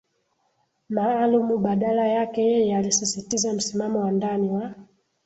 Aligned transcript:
maalumu 0.89 1.57
Badala 1.57 2.07
yake 2.07 2.41
yeye 2.43 2.77
alisisitiza 2.77 3.53
msimamo 3.53 3.99
wa 3.99 4.11
ndani 4.11 4.49
wa 4.49 4.73